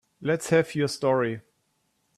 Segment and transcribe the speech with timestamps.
[0.19, 1.41] Let's have your story.